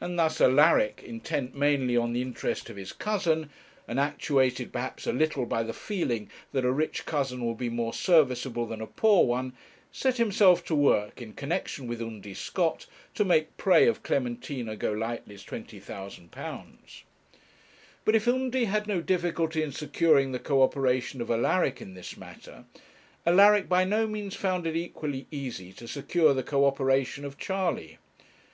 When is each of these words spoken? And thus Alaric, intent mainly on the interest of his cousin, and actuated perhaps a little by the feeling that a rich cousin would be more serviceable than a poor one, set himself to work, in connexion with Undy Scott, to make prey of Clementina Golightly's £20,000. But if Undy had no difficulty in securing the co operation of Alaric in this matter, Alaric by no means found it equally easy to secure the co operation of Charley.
And 0.00 0.18
thus 0.18 0.40
Alaric, 0.40 1.02
intent 1.04 1.54
mainly 1.54 1.94
on 1.94 2.14
the 2.14 2.22
interest 2.22 2.70
of 2.70 2.76
his 2.78 2.94
cousin, 2.94 3.50
and 3.86 4.00
actuated 4.00 4.72
perhaps 4.72 5.06
a 5.06 5.12
little 5.12 5.44
by 5.44 5.62
the 5.62 5.74
feeling 5.74 6.30
that 6.52 6.64
a 6.64 6.72
rich 6.72 7.04
cousin 7.04 7.44
would 7.44 7.58
be 7.58 7.68
more 7.68 7.92
serviceable 7.92 8.64
than 8.64 8.80
a 8.80 8.86
poor 8.86 9.26
one, 9.26 9.52
set 9.92 10.16
himself 10.16 10.64
to 10.64 10.74
work, 10.74 11.20
in 11.20 11.34
connexion 11.34 11.86
with 11.86 12.00
Undy 12.00 12.32
Scott, 12.32 12.86
to 13.14 13.26
make 13.26 13.54
prey 13.58 13.86
of 13.86 14.02
Clementina 14.02 14.74
Golightly's 14.74 15.44
£20,000. 15.44 17.02
But 18.06 18.14
if 18.16 18.26
Undy 18.26 18.64
had 18.64 18.86
no 18.86 19.02
difficulty 19.02 19.62
in 19.62 19.70
securing 19.72 20.32
the 20.32 20.38
co 20.38 20.62
operation 20.62 21.20
of 21.20 21.30
Alaric 21.30 21.82
in 21.82 21.92
this 21.92 22.16
matter, 22.16 22.64
Alaric 23.26 23.68
by 23.68 23.84
no 23.84 24.06
means 24.06 24.34
found 24.34 24.66
it 24.66 24.76
equally 24.76 25.26
easy 25.30 25.74
to 25.74 25.86
secure 25.86 26.32
the 26.32 26.42
co 26.42 26.64
operation 26.64 27.26
of 27.26 27.36
Charley. 27.36 27.98